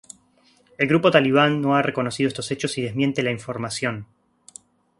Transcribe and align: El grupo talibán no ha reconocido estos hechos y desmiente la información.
El 0.79 0.87
grupo 0.87 1.11
talibán 1.11 1.61
no 1.61 1.75
ha 1.75 1.83
reconocido 1.83 2.27
estos 2.27 2.49
hechos 2.49 2.75
y 2.79 2.81
desmiente 2.81 3.21
la 3.21 3.29
información. 3.29 4.07